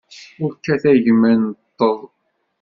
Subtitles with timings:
[0.43, 1.99] Ur kkat a gma ineṭṭeḍ.